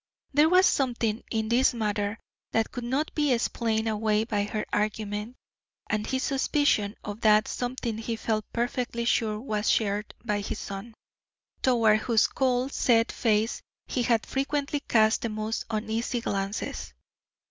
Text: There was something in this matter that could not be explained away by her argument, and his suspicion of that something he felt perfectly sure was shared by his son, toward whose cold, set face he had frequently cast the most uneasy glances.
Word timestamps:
There 0.33 0.49
was 0.49 0.65
something 0.65 1.23
in 1.29 1.49
this 1.49 1.75
matter 1.75 2.17
that 2.53 2.71
could 2.71 2.85
not 2.85 3.13
be 3.13 3.31
explained 3.31 3.87
away 3.87 4.23
by 4.23 4.45
her 4.45 4.65
argument, 4.73 5.35
and 5.91 6.07
his 6.07 6.23
suspicion 6.23 6.95
of 7.03 7.21
that 7.21 7.47
something 7.47 7.99
he 7.99 8.15
felt 8.15 8.51
perfectly 8.51 9.05
sure 9.05 9.39
was 9.39 9.69
shared 9.69 10.15
by 10.25 10.39
his 10.39 10.57
son, 10.57 10.95
toward 11.61 11.99
whose 11.99 12.25
cold, 12.25 12.73
set 12.73 13.11
face 13.11 13.61
he 13.85 14.01
had 14.01 14.25
frequently 14.25 14.79
cast 14.79 15.21
the 15.21 15.29
most 15.29 15.65
uneasy 15.69 16.19
glances. 16.19 16.95